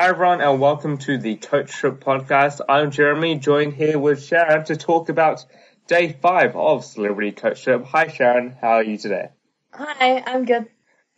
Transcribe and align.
Hi 0.00 0.10
everyone 0.10 0.40
and 0.40 0.60
welcome 0.60 0.98
to 0.98 1.18
the 1.18 1.34
Coach 1.34 1.72
Trip 1.72 1.98
podcast. 1.98 2.60
I'm 2.68 2.92
Jeremy, 2.92 3.34
joined 3.34 3.72
here 3.72 3.98
with 3.98 4.24
Sharon 4.24 4.64
to 4.66 4.76
talk 4.76 5.08
about 5.08 5.44
day 5.88 6.16
five 6.22 6.54
of 6.54 6.84
Celebrity 6.84 7.32
Coach 7.32 7.64
Trip. 7.64 7.84
Hi 7.86 8.06
Sharon, 8.06 8.54
how 8.60 8.74
are 8.74 8.84
you 8.84 8.96
today? 8.96 9.30
Hi, 9.72 10.22
I'm 10.24 10.44
good. 10.44 10.68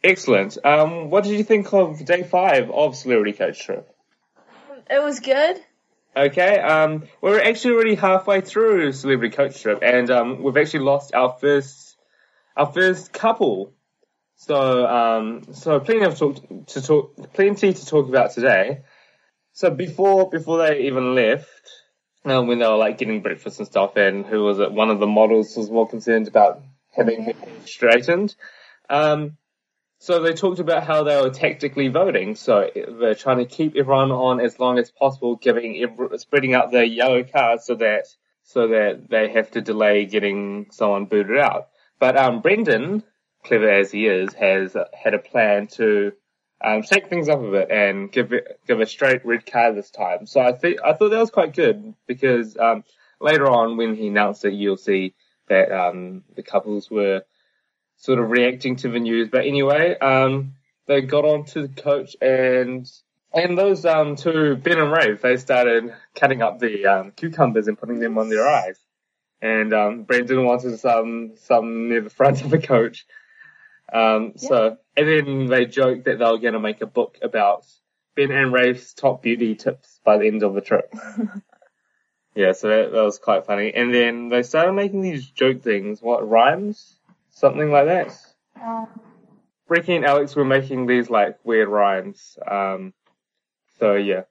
Excellent. 0.03 0.56
Um, 0.64 1.11
what 1.11 1.24
did 1.24 1.35
you 1.35 1.45
think 1.45 1.71
of 1.74 2.03
day 2.06 2.22
five 2.22 2.71
of 2.71 2.96
Celebrity 2.96 3.35
Coach 3.35 3.62
Trip? 3.62 3.87
It 4.88 5.03
was 5.03 5.21
good. 5.21 5.60
Okay, 6.17 6.58
um, 6.58 7.04
we're 7.21 7.38
actually 7.38 7.74
already 7.74 7.97
halfway 7.97 8.40
through 8.40 8.92
Celebrity 8.92 9.37
Coach 9.37 9.60
Trip 9.60 9.81
and 9.83 10.10
um, 10.10 10.42
we've 10.42 10.56
actually 10.56 10.85
lost 10.85 11.15
our 11.15 11.37
first, 11.38 11.99
our 12.56 12.72
first 12.72 13.12
couple. 13.12 13.74
So, 14.41 14.87
um, 14.87 15.43
so 15.53 15.81
plenty 15.81 16.06
of 16.06 16.19
talk 16.19 16.37
to 16.69 16.80
talk, 16.80 17.33
plenty 17.34 17.75
to 17.75 17.87
talk 17.87 18.09
about 18.09 18.33
today. 18.33 18.80
So 19.52 19.70
before, 19.70 20.30
before 20.30 20.56
they 20.66 20.87
even 20.87 21.14
left, 21.14 21.70
um, 22.24 22.47
when 22.47 22.59
they 22.59 22.66
were 22.66 22.77
like 22.77 22.97
getting 22.97 23.20
breakfast 23.20 23.59
and 23.59 23.69
stuff, 23.69 23.97
and 23.97 24.24
who 24.24 24.42
was 24.42 24.59
it? 24.59 24.73
One 24.73 24.88
of 24.88 24.98
the 24.98 25.06
models 25.06 25.55
was 25.59 25.70
more 25.70 25.87
concerned 25.87 26.27
about 26.27 26.62
having 26.91 27.24
her 27.24 27.33
hair 27.34 27.66
straightened. 27.66 28.34
Um, 28.88 29.37
so 29.98 30.23
they 30.23 30.33
talked 30.33 30.59
about 30.59 30.84
how 30.84 31.05
they 31.05 31.20
were 31.20 31.28
tactically 31.28 31.88
voting. 31.88 32.34
So 32.34 32.70
they're 32.98 33.14
trying 33.14 33.38
to 33.38 33.45
keep 33.45 33.77
everyone 33.77 34.11
on 34.11 34.41
as 34.41 34.59
long 34.59 34.78
as 34.78 34.91
possible, 34.91 35.36
giving 35.36 35.83
every, 35.83 36.16
spreading 36.19 36.55
out 36.55 36.70
the 36.70 36.88
yellow 36.88 37.25
cards 37.25 37.66
so 37.66 37.75
that 37.75 38.06
so 38.45 38.69
that 38.69 39.11
they 39.11 39.28
have 39.33 39.50
to 39.50 39.61
delay 39.61 40.06
getting 40.06 40.69
someone 40.70 41.05
booted 41.05 41.38
out. 41.38 41.69
But 41.98 42.16
um, 42.16 42.41
Brendan 42.41 43.05
clever 43.44 43.70
as 43.70 43.90
he 43.90 44.06
is, 44.06 44.32
has 44.34 44.76
had 44.94 45.14
a 45.14 45.18
plan 45.18 45.66
to 45.68 46.12
um, 46.62 46.82
shake 46.82 47.08
things 47.08 47.28
up 47.28 47.40
a 47.40 47.50
bit 47.50 47.70
and 47.70 48.12
give 48.12 48.32
it, 48.32 48.60
give 48.66 48.80
a 48.80 48.86
straight 48.86 49.24
red 49.24 49.46
card 49.46 49.76
this 49.76 49.90
time. 49.90 50.26
So 50.26 50.40
I 50.40 50.52
think 50.52 50.80
I 50.84 50.92
thought 50.92 51.10
that 51.10 51.18
was 51.18 51.30
quite 51.30 51.54
good 51.54 51.94
because 52.06 52.56
um, 52.56 52.84
later 53.20 53.48
on 53.48 53.77
when 53.77 53.94
he 53.94 54.08
announced 54.08 54.44
it, 54.44 54.52
you'll 54.52 54.77
see 54.77 55.14
that 55.48 55.72
um, 55.72 56.22
the 56.36 56.42
couples 56.42 56.91
were 56.91 57.22
sort 57.97 58.19
of 58.19 58.30
reacting 58.30 58.77
to 58.77 58.88
the 58.88 59.00
news. 59.00 59.28
But 59.30 59.47
anyway, 59.47 59.98
um, 59.98 60.54
they 60.86 61.00
got 61.00 61.25
on 61.25 61.44
to 61.47 61.66
the 61.66 61.82
coach 61.82 62.16
and 62.20 62.91
and 63.32 63.56
those 63.56 63.84
um, 63.84 64.16
two 64.16 64.56
Ben 64.56 64.78
and 64.78 64.91
Rafe, 64.91 65.22
they 65.22 65.36
started 65.36 65.94
cutting 66.16 66.42
up 66.42 66.58
the 66.58 66.86
um, 66.86 67.12
cucumbers 67.12 67.69
and 67.69 67.78
putting 67.78 68.00
them 68.00 68.19
on 68.19 68.28
their 68.28 68.47
eyes. 68.48 68.77
And 69.41 69.72
um, 69.72 70.02
Brendan 70.02 70.44
wanted 70.44 70.78
some 70.78 71.32
some 71.36 71.88
near 71.88 72.02
the 72.02 72.10
front 72.10 72.42
of 72.42 72.50
the 72.50 72.58
coach. 72.58 73.06
Um, 73.92 74.33
yeah. 74.36 74.48
So, 74.48 74.77
and 74.96 75.08
then 75.08 75.46
they 75.46 75.66
joked 75.66 76.05
that 76.05 76.19
they 76.19 76.24
were 76.24 76.38
going 76.38 76.55
to 76.55 76.60
make 76.60 76.80
a 76.80 76.86
book 76.86 77.19
about 77.22 77.66
Ben 78.16 78.30
and 78.30 78.52
Rafe's 78.52 78.94
top 78.94 79.22
beauty 79.22 79.55
tips 79.55 80.00
by 80.05 80.19
the 80.19 80.27
end 80.27 80.42
of 80.42 80.55
the 80.55 80.60
trip. 80.60 80.92
yeah, 82.34 82.52
so 82.52 82.69
that, 82.69 82.92
that 82.92 83.02
was 83.02 83.19
quite 83.19 83.47
funny. 83.47 83.72
And 83.74 83.92
then 83.92 84.28
they 84.28 84.42
started 84.42 84.72
making 84.72 85.02
these 85.02 85.28
joke 85.30 85.62
things, 85.62 86.00
what, 86.02 86.28
rhymes? 86.28 86.98
Something 87.30 87.70
like 87.70 87.86
that? 87.86 88.16
Um. 88.60 88.88
Ricky 89.70 89.94
and 89.94 90.04
Alex 90.04 90.34
were 90.34 90.44
making 90.44 90.86
these 90.86 91.08
like 91.08 91.38
weird 91.44 91.69
rhymes. 91.69 92.36
Um, 92.47 92.92
so 93.78 93.94
yeah. 93.94 94.22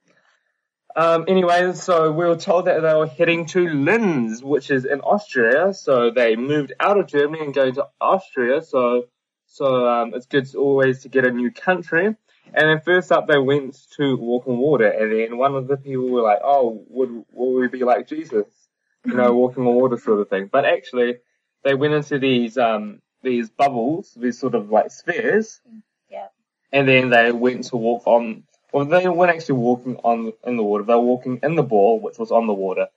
Um, 0.95 1.25
anyway, 1.29 1.71
so 1.73 2.11
we 2.11 2.25
were 2.25 2.35
told 2.35 2.65
that 2.65 2.81
they 2.81 2.93
were 2.93 3.07
heading 3.07 3.45
to 3.47 3.69
Linz, 3.69 4.43
which 4.43 4.69
is 4.69 4.83
in 4.83 4.99
Austria. 4.99 5.73
So 5.73 6.11
they 6.11 6.35
moved 6.35 6.73
out 6.79 6.99
of 6.99 7.07
Germany 7.07 7.45
and 7.45 7.53
going 7.53 7.75
to 7.75 7.87
Austria. 8.01 8.61
So 8.61 9.05
so 9.49 9.87
um, 9.87 10.13
it's 10.13 10.27
good 10.27 10.55
always 10.55 11.01
to 11.01 11.09
get 11.09 11.25
a 11.25 11.31
new 11.31 11.51
country. 11.51 12.05
And 12.53 12.69
then 12.69 12.81
first 12.81 13.11
up, 13.11 13.27
they 13.27 13.37
went 13.37 13.77
to 13.97 14.15
walk 14.15 14.47
on 14.47 14.57
water, 14.57 14.87
and 14.87 15.11
then 15.11 15.37
one 15.37 15.55
of 15.55 15.67
the 15.67 15.77
people 15.77 16.09
were 16.09 16.21
like, 16.21 16.39
"Oh, 16.43 16.83
would 16.89 17.25
will 17.31 17.53
we 17.53 17.67
be 17.67 17.83
like 17.83 18.07
Jesus? 18.07 18.47
You 19.05 19.13
know, 19.13 19.33
walking 19.33 19.65
on 19.65 19.75
water 19.75 19.97
sort 19.97 20.19
of 20.19 20.29
thing." 20.29 20.49
But 20.51 20.65
actually, 20.65 21.17
they 21.63 21.75
went 21.75 21.93
into 21.93 22.19
these 22.19 22.57
um 22.57 23.01
these 23.21 23.49
bubbles, 23.49 24.13
these 24.15 24.39
sort 24.39 24.55
of 24.55 24.71
like 24.71 24.91
spheres. 24.91 25.61
Yeah. 26.09 26.27
And 26.71 26.87
then 26.87 27.09
they 27.09 27.31
went 27.31 27.65
to 27.65 27.77
walk 27.77 28.07
on. 28.07 28.43
Well, 28.71 28.85
they 28.85 29.07
weren't 29.07 29.35
actually 29.35 29.59
walking 29.59 29.97
on 29.97 30.31
in 30.45 30.57
the 30.57 30.63
water. 30.63 30.83
They 30.83 30.93
were 30.93 31.01
walking 31.01 31.39
in 31.41 31.55
the 31.55 31.63
ball, 31.63 31.99
which 31.99 32.17
was 32.17 32.31
on 32.31 32.47
the 32.47 32.53
water. 32.53 32.87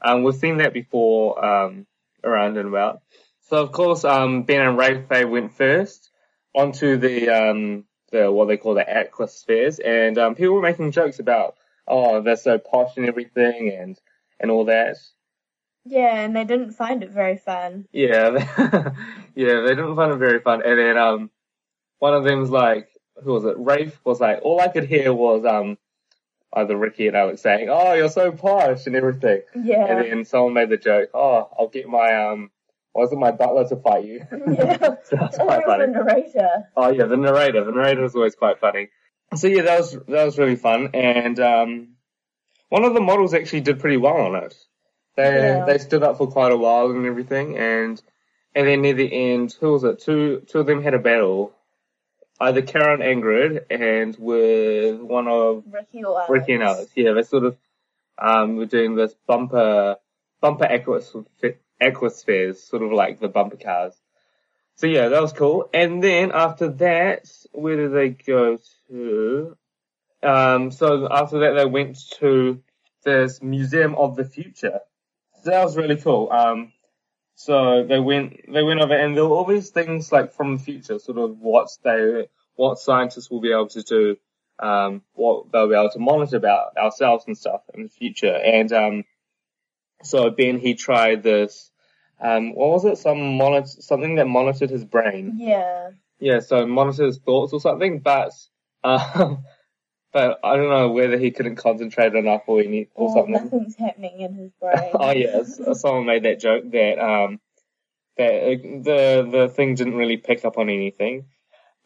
Um, 0.00 0.22
we've 0.22 0.34
seen 0.34 0.58
that 0.58 0.72
before 0.72 1.42
um, 1.44 1.86
around 2.22 2.56
and 2.58 2.68
about. 2.68 3.00
So 3.48 3.56
of 3.58 3.72
course, 3.72 4.04
um, 4.04 4.44
Ben 4.44 4.60
and 4.60 4.78
Rafe 4.78 5.28
went 5.28 5.54
first 5.54 6.11
onto 6.54 6.96
the 6.96 7.28
um, 7.28 7.84
the 8.10 8.30
what 8.30 8.46
they 8.48 8.56
call 8.56 8.74
the 8.74 8.84
aquaspheres, 8.84 9.80
and 9.84 10.18
um, 10.18 10.34
people 10.34 10.54
were 10.54 10.62
making 10.62 10.92
jokes 10.92 11.18
about 11.18 11.56
oh 11.88 12.20
they're 12.22 12.36
so 12.36 12.58
posh 12.58 12.96
and 12.96 13.06
everything 13.06 13.70
and 13.70 13.98
and 14.40 14.50
all 14.50 14.66
that. 14.66 14.96
Yeah, 15.84 16.20
and 16.20 16.36
they 16.36 16.44
didn't 16.44 16.72
find 16.72 17.02
it 17.02 17.10
very 17.10 17.38
fun. 17.38 17.86
Yeah, 17.92 18.30
yeah, 19.34 19.60
they 19.62 19.74
didn't 19.74 19.96
find 19.96 20.12
it 20.12 20.18
very 20.18 20.38
fun. 20.40 20.62
And 20.64 20.78
then 20.78 20.96
um, 20.96 21.30
one 21.98 22.14
of 22.14 22.22
them's 22.22 22.50
like, 22.50 22.88
who 23.24 23.32
was 23.32 23.44
it? 23.44 23.56
Rafe 23.58 23.98
was 24.04 24.20
like, 24.20 24.40
all 24.42 24.60
I 24.60 24.68
could 24.68 24.84
hear 24.84 25.12
was 25.12 25.44
um, 25.44 25.76
either 26.52 26.76
Ricky 26.76 27.08
and 27.08 27.16
Alex 27.16 27.42
saying, 27.42 27.68
"Oh, 27.68 27.94
you're 27.94 28.08
so 28.08 28.30
posh" 28.30 28.86
and 28.86 28.94
everything. 28.94 29.42
Yeah. 29.56 29.86
And 29.86 30.04
then 30.04 30.24
someone 30.24 30.54
made 30.54 30.68
the 30.68 30.76
joke, 30.76 31.10
"Oh, 31.14 31.48
I'll 31.58 31.68
get 31.68 31.88
my 31.88 32.14
um 32.14 32.51
wasn't 32.94 33.20
my 33.20 33.30
butler 33.30 33.66
to 33.68 33.76
fight 33.76 34.04
you? 34.04 34.26
Yeah. 34.30 34.96
so 35.04 35.16
that's 35.16 35.38
quite 35.38 35.64
funny. 35.64 35.86
the 35.86 35.92
narrator. 35.92 36.68
Oh 36.76 36.90
yeah, 36.90 37.06
the 37.06 37.16
narrator. 37.16 37.64
The 37.64 37.72
narrator 37.72 38.04
is 38.04 38.14
always 38.14 38.34
quite 38.34 38.58
funny. 38.58 38.88
So 39.34 39.46
yeah, 39.48 39.62
that 39.62 39.78
was 39.78 39.92
that 40.08 40.24
was 40.24 40.38
really 40.38 40.56
fun, 40.56 40.90
and 40.94 41.38
um, 41.40 41.88
one 42.68 42.84
of 42.84 42.94
the 42.94 43.00
models 43.00 43.34
actually 43.34 43.62
did 43.62 43.80
pretty 43.80 43.96
well 43.96 44.16
on 44.16 44.44
it. 44.44 44.54
They 45.16 45.22
yeah. 45.22 45.64
they 45.64 45.78
stood 45.78 46.02
up 46.02 46.18
for 46.18 46.26
quite 46.26 46.52
a 46.52 46.56
while 46.56 46.90
and 46.90 47.06
everything, 47.06 47.56
and 47.56 48.00
and 48.54 48.68
then 48.68 48.82
near 48.82 48.94
the 48.94 49.32
end, 49.32 49.54
who 49.58 49.72
was 49.72 49.84
it? 49.84 50.00
Two 50.00 50.42
two 50.48 50.60
of 50.60 50.66
them 50.66 50.82
had 50.82 50.94
a 50.94 50.98
battle. 50.98 51.52
Either 52.40 52.62
Karen 52.62 53.00
Ingrid 53.00 53.66
and 53.70 54.16
with 54.18 55.00
one 55.00 55.28
of 55.28 55.64
Ricky 55.70 56.02
or 56.02 56.16
Alex. 56.16 56.30
Ricky 56.30 56.52
and 56.54 56.62
Alex. 56.62 56.90
Yeah, 56.96 57.12
they 57.12 57.22
sort 57.22 57.44
of 57.44 57.56
um, 58.18 58.56
were 58.56 58.66
doing 58.66 58.96
this 58.96 59.14
bumper 59.26 59.96
bumper 60.40 60.64
equus 60.64 61.14
aquaspheres, 61.82 62.56
sort 62.56 62.82
of 62.82 62.92
like 62.92 63.20
the 63.20 63.28
bumper 63.28 63.56
cars. 63.56 63.94
So 64.76 64.86
yeah, 64.86 65.08
that 65.08 65.20
was 65.20 65.32
cool. 65.32 65.68
And 65.74 66.02
then 66.02 66.32
after 66.32 66.68
that, 66.68 67.28
where 67.52 67.76
did 67.76 67.92
they 67.92 68.10
go 68.10 68.58
to? 68.88 69.56
Um, 70.22 70.70
so 70.70 71.08
after 71.10 71.40
that, 71.40 71.54
they 71.54 71.66
went 71.66 71.98
to 72.20 72.62
this 73.04 73.42
Museum 73.42 73.94
of 73.96 74.16
the 74.16 74.24
Future. 74.24 74.80
So 75.42 75.50
that 75.50 75.64
was 75.64 75.76
really 75.76 75.96
cool. 75.96 76.30
Um, 76.30 76.72
so 77.34 77.84
they 77.84 77.98
went, 77.98 78.40
they 78.52 78.62
went 78.62 78.80
over 78.80 78.94
and 78.94 79.16
there 79.16 79.24
were 79.24 79.34
all 79.34 79.44
these 79.44 79.70
things 79.70 80.12
like 80.12 80.32
from 80.32 80.56
the 80.56 80.62
future, 80.62 80.98
sort 80.98 81.18
of 81.18 81.40
what 81.40 81.68
they, 81.82 82.28
what 82.54 82.78
scientists 82.78 83.30
will 83.30 83.40
be 83.40 83.50
able 83.50 83.68
to 83.68 83.82
do, 83.82 84.16
um, 84.60 85.02
what 85.14 85.50
they'll 85.50 85.68
be 85.68 85.74
able 85.74 85.90
to 85.90 85.98
monitor 85.98 86.36
about 86.36 86.76
ourselves 86.76 87.24
and 87.26 87.36
stuff 87.36 87.62
in 87.74 87.82
the 87.82 87.88
future. 87.88 88.34
And, 88.34 88.72
um, 88.72 89.04
so 90.04 90.30
Ben, 90.30 90.58
he 90.60 90.74
tried 90.74 91.22
this, 91.22 91.71
um, 92.22 92.54
what 92.54 92.70
was 92.70 92.84
it? 92.84 92.98
Some 92.98 93.36
monitor, 93.36 93.66
something 93.66 94.14
that 94.14 94.28
monitored 94.28 94.70
his 94.70 94.84
brain. 94.84 95.36
Yeah. 95.38 95.90
Yeah, 96.20 96.38
so 96.38 96.64
monitored 96.66 97.06
his 97.06 97.18
thoughts 97.18 97.52
or 97.52 97.60
something, 97.60 97.98
but, 97.98 98.30
um, 98.84 99.44
but 100.12 100.38
I 100.44 100.56
don't 100.56 100.70
know 100.70 100.90
whether 100.90 101.18
he 101.18 101.32
couldn't 101.32 101.56
concentrate 101.56 102.14
enough 102.14 102.42
or 102.46 102.60
any, 102.60 102.88
or, 102.94 103.08
or 103.08 103.14
something. 103.14 103.32
Nothing's 103.32 103.74
happening 103.74 104.20
in 104.20 104.34
his 104.34 104.52
brain. 104.60 104.90
oh 104.94 105.10
yes, 105.10 105.60
someone 105.80 106.06
made 106.06 106.22
that 106.22 106.38
joke 106.38 106.70
that, 106.70 106.98
um, 107.00 107.40
that 108.16 108.34
uh, 108.34 108.48
the, 108.82 109.28
the 109.30 109.48
thing 109.48 109.74
didn't 109.74 109.96
really 109.96 110.16
pick 110.16 110.44
up 110.44 110.58
on 110.58 110.70
anything. 110.70 111.26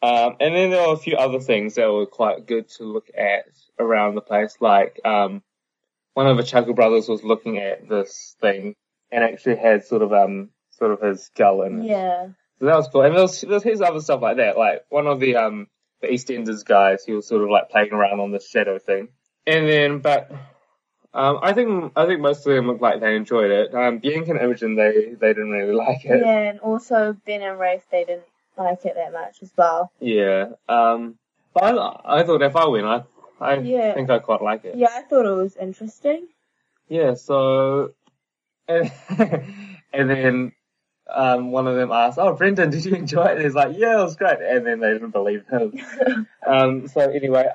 Um, 0.03 0.35
and 0.39 0.53
then 0.53 0.69
there 0.69 0.87
were 0.87 0.93
a 0.93 0.97
few 0.97 1.15
other 1.15 1.39
things 1.39 1.73
that 1.75 1.91
were 1.91 2.05
quite 2.05 2.45
good 2.45 2.69
to 2.77 2.83
look 2.83 3.09
at 3.17 3.45
around 3.79 4.13
the 4.13 4.21
place, 4.21 4.55
like, 4.59 5.01
um, 5.03 5.41
one 6.13 6.27
of 6.27 6.37
the 6.37 6.43
Chuckle 6.43 6.75
brothers 6.75 7.09
was 7.09 7.23
looking 7.23 7.57
at 7.57 7.89
this 7.89 8.35
thing 8.39 8.75
and 9.11 9.23
actually 9.23 9.57
had 9.57 9.85
sort 9.85 10.01
of 10.01 10.13
um 10.13 10.49
sort 10.71 10.91
of 10.91 11.01
his 11.01 11.25
skull 11.25 11.63
in 11.63 11.81
it. 11.81 11.85
Yeah. 11.87 12.27
So 12.59 12.65
that 12.65 12.75
was 12.75 12.87
cool. 12.87 13.03
And 13.03 13.15
there's 13.15 13.41
there's 13.41 13.63
his 13.63 13.81
other 13.81 14.01
stuff 14.01 14.21
like 14.21 14.37
that. 14.37 14.57
Like 14.57 14.85
one 14.89 15.07
of 15.07 15.19
the 15.19 15.35
um 15.35 15.67
the 16.01 16.07
EastEnders 16.07 16.65
guys, 16.65 17.03
he 17.05 17.13
was 17.13 17.27
sort 17.27 17.43
of 17.43 17.49
like 17.49 17.69
playing 17.69 17.93
around 17.93 18.19
on 18.19 18.31
the 18.31 18.39
shadow 18.39 18.79
thing. 18.79 19.09
And 19.45 19.67
then, 19.67 19.99
but 19.99 20.31
um, 21.13 21.39
I 21.41 21.53
think 21.53 21.93
I 21.95 22.05
think 22.05 22.21
most 22.21 22.45
of 22.45 22.53
them 22.53 22.67
looked 22.67 22.81
like 22.81 22.99
they 22.99 23.15
enjoyed 23.15 23.51
it. 23.51 23.73
Um, 23.73 23.99
Bianca 23.99 24.31
and 24.31 24.41
Imogen, 24.41 24.75
they 24.75 25.15
they 25.19 25.29
didn't 25.29 25.51
really 25.51 25.73
like 25.87 26.05
it. 26.05 26.21
Yeah, 26.23 26.49
and 26.49 26.59
also 26.59 27.15
Ben 27.25 27.41
and 27.41 27.59
Rafe, 27.59 27.85
they 27.91 28.03
didn't 28.03 28.25
like 28.57 28.85
it 28.85 28.95
that 28.95 29.13
much 29.13 29.37
as 29.41 29.51
well. 29.55 29.91
Yeah. 29.99 30.49
Um, 30.67 31.17
but 31.53 31.63
I, 31.63 32.19
I 32.19 32.23
thought 32.23 32.41
if 32.41 32.55
I 32.55 32.67
win, 32.67 32.85
I 32.85 33.03
I 33.39 33.55
yeah. 33.59 33.93
think 33.93 34.09
I 34.09 34.19
quite 34.19 34.41
like 34.41 34.65
it. 34.65 34.75
Yeah, 34.75 34.89
I 34.91 35.03
thought 35.03 35.25
it 35.25 35.35
was 35.35 35.55
interesting. 35.55 36.27
Yeah. 36.89 37.13
So 37.13 37.93
and, 38.67 38.91
and 39.93 40.09
then 40.09 40.51
um, 41.13 41.51
one 41.51 41.67
of 41.67 41.75
them 41.75 41.91
asked, 41.91 42.17
"Oh, 42.17 42.33
Brendan, 42.33 42.69
did 42.69 42.85
you 42.85 42.95
enjoy 42.95 43.25
it?" 43.25 43.35
And 43.37 43.45
he's 43.45 43.55
like, 43.55 43.77
"Yeah, 43.77 43.99
it 43.99 44.03
was 44.03 44.15
great." 44.15 44.39
And 44.41 44.65
then 44.65 44.79
they 44.79 44.93
didn't 44.93 45.11
believe 45.11 45.45
him. 45.47 46.27
um, 46.47 46.87
so 46.87 47.01
anyway, 47.01 47.45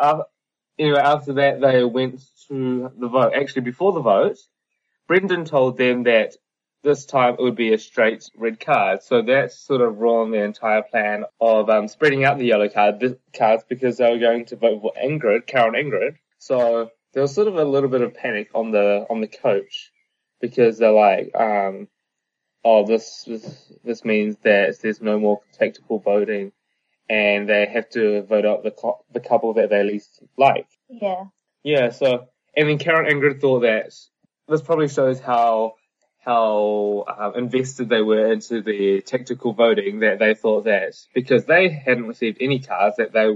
anyway, 0.78 1.00
after 1.00 1.34
that, 1.34 1.60
they 1.60 1.84
went 1.84 2.20
to 2.48 2.90
the 2.98 3.08
vote. 3.08 3.34
Actually, 3.34 3.62
before 3.62 3.92
the 3.92 4.00
vote, 4.00 4.38
Brendan 5.06 5.44
told 5.44 5.76
them 5.76 6.04
that 6.04 6.34
this 6.82 7.04
time 7.04 7.34
it 7.34 7.42
would 7.42 7.54
be 7.54 7.72
a 7.72 7.78
straight 7.78 8.28
red 8.36 8.58
card. 8.58 9.02
So 9.02 9.22
that 9.22 9.52
sort 9.52 9.82
of 9.82 9.98
ruined 9.98 10.34
the 10.34 10.42
entire 10.42 10.82
plan 10.82 11.24
of 11.40 11.70
um, 11.70 11.88
spreading 11.88 12.24
out 12.24 12.38
the 12.38 12.46
yellow 12.46 12.68
card 12.68 13.18
cards 13.36 13.64
because 13.68 13.98
they 13.98 14.10
were 14.10 14.18
going 14.18 14.46
to 14.46 14.56
vote 14.56 14.80
for 14.80 14.92
Ingrid, 15.00 15.46
Karen 15.46 15.74
Ingrid. 15.74 16.16
So 16.38 16.90
there 17.12 17.22
was 17.22 17.34
sort 17.34 17.46
of 17.46 17.56
a 17.56 17.64
little 17.64 17.88
bit 17.88 18.00
of 18.00 18.14
panic 18.14 18.50
on 18.54 18.72
the 18.72 19.06
on 19.08 19.20
the 19.20 19.28
coach 19.28 19.91
because 20.42 20.76
they're 20.76 20.92
like, 20.92 21.34
um, 21.34 21.88
oh, 22.62 22.84
this 22.84 23.24
this, 23.26 23.72
this 23.82 24.04
means 24.04 24.36
that 24.42 24.76
there's 24.82 25.00
no 25.00 25.18
more 25.18 25.40
tactical 25.54 25.98
voting, 25.98 26.52
and 27.08 27.48
they 27.48 27.64
have 27.64 27.88
to 27.90 28.22
vote 28.24 28.44
out 28.44 28.62
the 28.62 28.74
the 29.14 29.20
couple 29.20 29.54
that 29.54 29.70
they 29.70 29.82
least 29.82 30.22
like. 30.36 30.66
Yeah. 30.90 31.24
Yeah. 31.62 31.90
So 31.90 32.28
and 32.54 32.68
then 32.68 32.78
Karen 32.78 33.10
Ingrid 33.10 33.40
thought 33.40 33.60
that 33.60 33.92
this 34.48 34.60
probably 34.60 34.88
shows 34.88 35.18
how 35.18 35.76
how 36.18 37.04
uh, 37.08 37.32
invested 37.34 37.88
they 37.88 38.02
were 38.02 38.32
into 38.32 38.62
the 38.62 39.00
tactical 39.00 39.54
voting 39.54 40.00
that 40.00 40.18
they 40.18 40.34
thought 40.34 40.64
that 40.64 40.94
because 41.14 41.46
they 41.46 41.68
hadn't 41.68 42.06
received 42.06 42.38
any 42.40 42.60
cards 42.60 42.96
that 42.96 43.12
they 43.12 43.32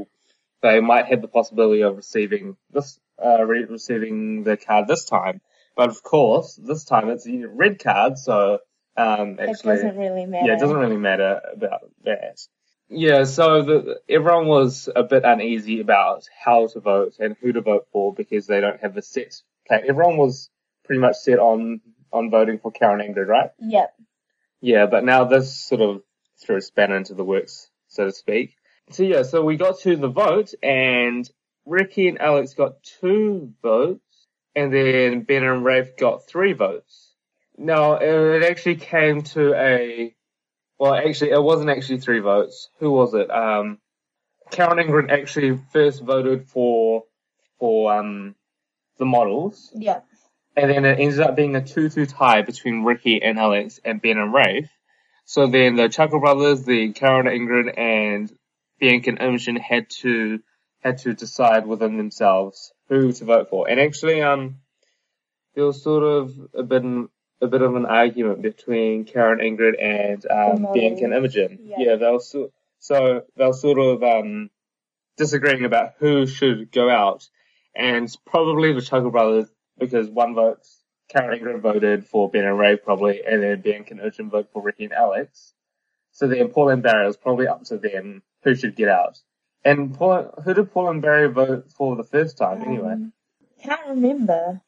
they 0.63 0.81
might 0.81 1.07
have 1.07 1.21
the 1.21 1.29
possibility 1.29 1.83
of 1.83 1.97
receiving 1.97 2.57
this 2.73 2.99
uh, 3.25 3.43
re- 3.45 3.65
receiving 3.65 4.45
the 4.45 4.57
card 4.57 4.89
this 4.89 5.05
time. 5.05 5.41
But 5.77 5.91
of 5.91 6.03
course, 6.03 6.57
this 6.57 6.85
time 6.85 7.11
it's 7.11 7.27
a 7.27 7.47
red 7.47 7.79
card, 7.79 8.19
so 8.19 8.61
um, 8.97 9.39
actually, 9.39 9.75
it 9.75 9.83
doesn't 9.83 9.97
really 9.99 10.27
matter. 10.27 10.47
Yeah, 10.47 10.55
it 10.55 10.61
doesn't 10.61 10.77
really 10.77 10.97
matter 10.97 11.41
about 11.53 11.91
that. 12.05 12.41
Yeah, 12.89 13.25
so 13.25 13.63
the, 13.63 14.01
everyone 14.09 14.47
was 14.47 14.89
a 14.95 15.03
bit 15.03 15.25
uneasy 15.25 15.81
about 15.81 16.29
how 16.45 16.69
to 16.69 16.81
vote 16.81 17.17
and 17.19 17.37
who 17.41 17.53
to 17.53 17.61
vote 17.61 17.89
for 17.93 18.15
because 18.15 18.47
they 18.47 18.61
don't 18.61 18.81
have 18.81 18.97
a 18.97 19.03
set 19.03 19.35
plan. 19.67 19.83
Everyone 19.87 20.17
was 20.17 20.51
pretty 20.85 21.01
much 21.01 21.17
set 21.17 21.39
on 21.39 21.81
on 22.13 22.31
voting 22.31 22.59
for 22.59 22.71
Karen 22.71 23.01
Ingrid, 23.01 23.27
right? 23.27 23.51
Yep. 23.59 23.95
Yeah, 24.61 24.87
but 24.87 25.05
now 25.05 25.25
this 25.25 25.55
sort 25.55 25.81
of 25.83 26.03
threw 26.41 26.57
a 26.57 26.61
spanner 26.63 26.97
into 26.97 27.15
the 27.15 27.25
works, 27.25 27.69
so 27.89 28.07
to 28.07 28.13
speak. 28.13 28.57
So 28.91 29.03
yeah, 29.03 29.25
so 29.25 29.45
we 29.45 29.57
got 29.57 29.81
to 29.81 29.97
the 29.97 30.09
vote 30.09 30.55
and 30.63 31.29
Ricky 31.67 32.09
and 32.09 32.21
Alex 32.21 32.55
got 32.55 32.83
two 33.01 33.53
votes 33.61 34.01
and 34.57 34.73
then 34.73 35.21
Ben 35.21 35.45
and 35.45 35.65
Rafe 35.65 35.99
got 35.99 36.27
three 36.27 36.55
votes. 36.55 37.13
Now, 37.59 37.97
it 37.97 38.43
actually 38.43 38.77
came 38.77 39.23
to 39.23 39.55
a, 39.55 40.15
well 40.79 40.95
actually 40.95 41.31
it 41.31 41.43
wasn't 41.43 41.71
actually 41.71 41.99
three 41.99 42.21
votes. 42.21 42.71
Who 42.79 42.91
was 42.91 43.13
it? 43.15 43.31
Um, 43.31 43.79
Karen 44.51 44.79
Ingrid 44.79 45.11
actually 45.11 45.59
first 45.73 46.03
voted 46.03 46.49
for, 46.49 47.05
for, 47.59 47.93
um, 47.93 48.35
the 48.99 49.05
models. 49.05 49.71
Yeah. 49.75 50.01
And 50.57 50.71
then 50.71 50.87
it 50.87 50.99
ended 50.99 51.21
up 51.21 51.37
being 51.37 51.55
a 51.55 51.61
2-2 51.61 52.09
tie 52.17 52.41
between 52.41 52.83
Ricky 52.83 53.23
and 53.23 53.39
Alex 53.39 53.79
and 53.85 54.01
Ben 54.01 54.17
and 54.17 54.33
Rafe. 54.33 54.71
So 55.27 55.49
then 55.49 55.77
the 55.77 55.91
Chuckle 55.91 56.21
Brothers, 56.21 56.65
the 56.65 56.93
Karen 56.93 57.27
Ingrid 57.27 57.79
and 57.79 58.33
Bianca 58.79 59.11
and 59.11 59.21
Imogen 59.21 59.57
had 59.57 59.91
to, 60.01 60.41
had 60.81 60.99
to 60.99 61.13
decide 61.13 61.67
within 61.67 61.99
themselves 61.99 62.73
who 62.89 63.13
to 63.13 63.25
vote 63.25 63.49
for. 63.49 63.69
And 63.69 63.81
actually, 63.81 64.23
um, 64.23 64.57
there 65.55 65.65
was 65.65 65.83
sort 65.83 66.03
of 66.03 66.33
a 66.55 66.63
bit, 66.63 66.83
a 67.41 67.47
bit 67.47 67.63
of 67.63 67.75
an 67.75 67.87
argument 67.87 68.43
between 68.43 69.05
Karen 69.05 69.39
Ingrid 69.41 69.83
and, 69.83 70.25
um, 70.31 70.73
Bianca 70.73 71.05
and 71.05 71.15
Imogen. 71.15 71.59
Yeah. 71.63 71.77
yeah, 71.79 71.97
they 71.97 72.11
were 72.11 72.21
so, 72.21 72.53
so 72.79 73.23
they 73.37 73.47
were 73.47 73.53
sort 73.53 73.79
of, 73.79 74.03
um, 74.03 74.51
disagreeing 75.17 75.65
about 75.65 75.95
who 75.99 76.27
should 76.27 76.71
go 76.71 76.91
out. 76.91 77.29
And 77.75 78.09
probably 78.27 78.73
the 78.73 78.81
Chuckle 78.81 79.11
Brothers 79.11 79.49
because 79.79 80.09
one 80.09 80.35
votes, 80.35 80.83
Karen 81.09 81.39
Ingrid 81.39 81.61
voted 81.61 82.07
for 82.07 82.31
Ben 82.31 82.45
and 82.45 82.59
Ray 82.59 82.77
probably, 82.77 83.23
and 83.25 83.43
then 83.43 83.61
Ben 83.61 83.85
and 83.89 84.01
Imogen 84.01 84.31
voted 84.31 84.51
for 84.53 84.63
Ricky 84.63 84.85
and 84.85 84.93
Alex. 84.93 85.53
So 86.13 86.27
then 86.27 86.49
Paul 86.49 86.71
and 86.71 86.83
Barry 86.83 87.07
was 87.07 87.17
probably 87.17 87.47
up 87.47 87.65
to 87.65 87.77
them 87.77 88.23
who 88.43 88.55
should 88.55 88.77
get 88.77 88.89
out. 88.89 89.19
And 89.67 89.93
Paul, 89.93 90.33
who 90.45 90.55
did 90.55 90.71
Paul 90.71 90.91
and 90.91 91.03
Barry 91.03 91.27
vote 91.27 91.73
for 91.73 91.97
the 91.97 92.05
first 92.05 92.39
time 92.39 92.63
anyway? 92.63 92.93
Um, 92.93 93.13
can't 93.61 93.89
remember. 93.89 94.61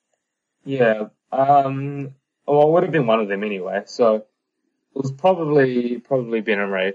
Yeah, 0.65 1.11
um, 1.31 2.15
well, 2.49 2.67
it 2.67 2.73
would 2.73 2.83
have 2.83 2.91
been 2.91 3.07
one 3.07 3.21
of 3.21 3.29
them 3.29 3.45
anyway. 3.45 3.83
So 3.87 4.17
it 4.17 4.25
was 4.95 5.13
probably 5.13 5.99
probably 5.99 6.41
Ben 6.41 6.59
and 6.59 6.73
Ray. 6.73 6.95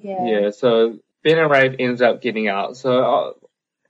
Yeah. 0.00 0.24
Yeah, 0.24 0.50
so 0.50 0.98
Ben 1.22 1.38
and 1.38 1.50
Ray 1.50 1.76
ends 1.78 2.00
up 2.00 2.22
getting 2.22 2.48
out. 2.48 2.78
So 2.78 3.04
uh, 3.04 3.32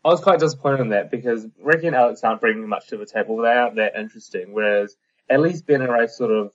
I 0.05 0.09
was 0.09 0.21
quite 0.21 0.41
disappointed 0.41 0.81
in 0.81 0.89
that 0.89 1.13
because 1.13 1.47
Ricky 1.63 1.87
and 1.87 1.95
Alex 1.95 2.25
aren't 2.25 2.41
bringing 2.41 2.69
much 2.69 2.89
to 2.89 2.97
the 2.97 3.07
table. 3.07 3.37
They 3.37 3.49
aren't 3.49 3.77
that 3.77 3.95
interesting. 3.95 4.55
Whereas 4.55 4.97
at 5.31 5.41
least 5.41 5.69
Ben 5.69 5.83
and 5.83 5.93
Ray 5.93 6.09
sort 6.09 6.33
of 6.33 6.53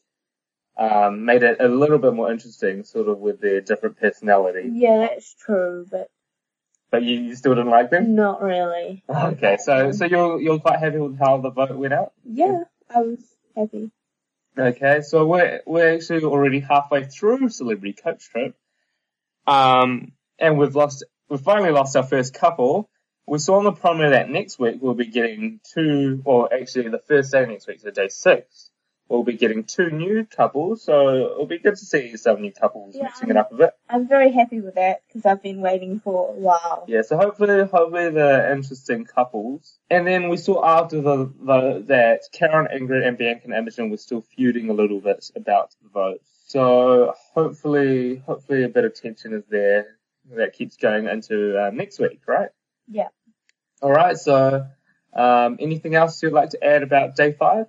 um, 0.77 1.23
made 1.23 1.43
it 1.43 1.61
a 1.61 1.69
little 1.69 1.99
bit 1.99 2.13
more 2.13 2.29
interesting, 2.29 2.83
sort 2.83 3.07
of 3.07 3.19
with 3.19 3.39
their 3.39 3.61
different 3.61 3.97
personality. 3.97 4.69
Yeah, 4.73 5.07
that's 5.09 5.33
true, 5.35 5.85
but 5.89 6.09
But 6.91 7.03
you, 7.03 7.21
you 7.21 7.35
still 7.35 7.55
didn't 7.55 7.71
like 7.71 7.89
them. 7.89 8.15
not 8.15 8.41
really. 8.43 9.01
Okay, 9.09 9.57
so 9.57 9.91
so 9.93 10.05
you're 10.05 10.41
you're 10.41 10.59
quite 10.59 10.79
happy 10.79 10.97
with 10.97 11.17
how 11.17 11.38
the 11.38 11.49
vote 11.49 11.75
went 11.75 11.93
out. 11.93 12.11
Yeah, 12.25 12.65
I 12.93 12.99
was 12.99 13.23
happy. 13.55 13.91
Okay, 14.57 15.01
so 15.01 15.25
we're 15.25 15.61
we're 15.65 15.95
actually 15.95 16.25
already 16.25 16.59
halfway 16.59 17.05
through 17.05 17.47
Celebrity 17.49 17.93
Coach 17.93 18.29
Trip, 18.29 18.53
um, 19.47 20.11
and 20.38 20.57
we've 20.57 20.75
lost 20.75 21.05
we've 21.29 21.39
finally 21.39 21.71
lost 21.71 21.95
our 21.95 22.03
first 22.03 22.33
couple. 22.33 22.89
We 23.25 23.38
saw 23.39 23.59
on 23.59 23.63
the 23.63 23.71
promo 23.71 24.09
that 24.11 24.29
next 24.29 24.59
week 24.59 24.79
we'll 24.81 24.93
be 24.93 25.05
getting 25.05 25.61
two, 25.73 26.21
or 26.25 26.53
actually 26.53 26.89
the 26.89 26.99
first 26.99 27.31
day 27.31 27.45
next 27.45 27.67
week, 27.67 27.79
so 27.79 27.89
day 27.91 28.09
six, 28.09 28.69
we'll 29.11 29.23
be 29.23 29.33
getting 29.33 29.65
two 29.65 29.89
new 29.89 30.25
couples. 30.25 30.83
So 30.83 31.31
it'll 31.31 31.45
be 31.45 31.59
good 31.59 31.75
to 31.75 31.85
see 31.85 32.15
some 32.15 32.41
new 32.41 32.51
couples 32.51 32.95
Yeah, 32.95 33.03
mixing 33.03 33.29
it 33.29 33.37
up 33.37 33.51
a 33.51 33.55
bit. 33.55 33.71
I'm 33.89 34.07
very 34.07 34.31
happy 34.31 34.61
with 34.61 34.75
that 34.75 35.03
because 35.07 35.25
I've 35.25 35.43
been 35.43 35.59
waiting 35.59 35.99
for 35.99 36.29
a 36.29 36.31
while. 36.31 36.85
Yeah, 36.87 37.01
so 37.01 37.17
hopefully, 37.17 37.59
hopefully 37.59 38.09
the 38.09 38.51
interesting 38.51 39.05
couples. 39.05 39.77
And 39.89 40.07
then 40.07 40.29
we 40.29 40.37
saw 40.37 40.65
after 40.65 41.01
the, 41.01 41.31
the 41.39 41.83
that 41.87 42.21
Karen, 42.31 42.67
Ingrid, 42.73 43.05
and 43.05 43.17
Bianca 43.17 43.43
and 43.45 43.53
Imogen 43.53 43.89
were 43.89 43.97
still 43.97 44.21
feuding 44.21 44.69
a 44.69 44.73
little 44.73 45.01
bit 45.01 45.29
about 45.35 45.75
the 45.83 45.89
vote. 45.89 46.21
So 46.47 47.13
hopefully, 47.33 48.23
hopefully 48.25 48.63
a 48.63 48.69
bit 48.69 48.85
of 48.85 48.95
tension 48.95 49.33
is 49.33 49.43
there 49.49 49.97
that 50.35 50.53
keeps 50.53 50.77
going 50.77 51.07
into 51.07 51.61
uh, 51.61 51.69
next 51.71 51.99
week, 51.99 52.21
right? 52.27 52.49
Yeah. 52.87 53.09
All 53.81 53.91
right. 53.91 54.17
So, 54.17 54.65
um, 55.13 55.57
anything 55.59 55.95
else 55.95 56.21
you'd 56.23 56.31
like 56.31 56.51
to 56.51 56.63
add 56.63 56.83
about 56.83 57.15
day 57.17 57.33
five? 57.33 57.65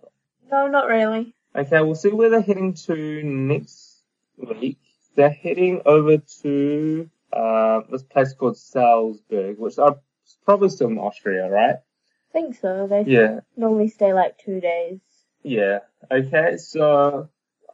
No, 0.53 0.67
not 0.69 0.87
really. 0.87 1.35
Okay, 1.57 1.81
we'll 1.81 1.95
see 1.95 2.11
where 2.11 2.29
they're 2.29 2.43
heading 2.43 2.75
to 2.75 3.23
next 3.23 4.03
week. 4.37 4.79
They're 5.17 5.31
heading 5.31 5.81
over 5.87 6.19
to 6.43 7.11
uh, 7.33 7.81
this 7.91 8.03
place 8.03 8.35
called 8.35 8.59
Salzburg, 8.59 9.59
which 9.59 9.79
are 9.79 9.99
probably 10.45 10.69
still 10.69 10.89
in 10.89 10.99
Austria, 10.99 11.49
right? 11.49 11.77
I 11.77 12.33
think 12.33 12.57
so. 12.57 12.87
They 12.87 13.05
Yeah, 13.07 13.41
normally 13.57 13.89
stay 13.89 14.13
like 14.13 14.37
two 14.39 14.61
days. 14.61 15.01
yeah. 15.43 15.81
Okay, 16.11 16.59
so 16.59 17.31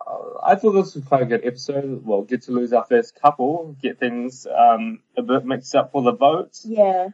uh, 0.07 0.21
I 0.45 0.55
thought 0.55 0.73
this 0.73 0.95
was 0.95 1.05
quite 1.05 1.23
a 1.23 1.27
good 1.27 1.45
episode. 1.45 2.05
Well, 2.05 2.23
get 2.23 2.43
to 2.43 2.53
lose 2.53 2.73
our 2.73 2.85
first 2.85 3.21
couple, 3.21 3.77
get 3.83 3.99
things 3.99 4.47
um, 4.47 5.01
a 5.17 5.23
bit 5.23 5.45
mixed 5.45 5.75
up 5.75 5.91
for 5.93 6.03
the 6.03 6.13
votes. 6.13 6.65
Yeah. 6.65 7.09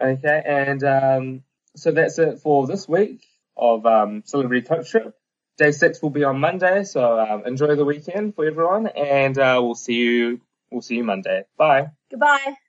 Okay, 0.00 0.42
and 0.44 0.82
um, 0.84 1.42
so 1.76 1.90
that's 1.92 2.18
it 2.18 2.38
for 2.40 2.66
this 2.66 2.88
week 2.88 3.26
of 3.56 3.86
um, 3.86 4.22
Celebrity 4.24 4.66
Coach 4.66 4.90
Trip. 4.90 5.14
Day 5.58 5.70
six 5.70 6.00
will 6.02 6.10
be 6.10 6.24
on 6.24 6.40
Monday, 6.40 6.84
so 6.84 7.20
um, 7.20 7.44
enjoy 7.46 7.76
the 7.76 7.84
weekend 7.84 8.34
for 8.34 8.46
everyone, 8.46 8.86
and 8.86 9.38
uh, 9.38 9.60
we'll 9.62 9.74
see 9.74 9.94
you. 9.94 10.40
We'll 10.70 10.80
see 10.80 10.96
you 10.96 11.04
Monday. 11.04 11.44
Bye. 11.58 11.88
Goodbye. 12.10 12.56